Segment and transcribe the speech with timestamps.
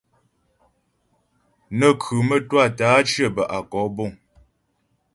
[1.77, 4.11] Nə́ khʉ mə́twâ tə́ á cyə bə́ á kɔ'ɔ buŋ.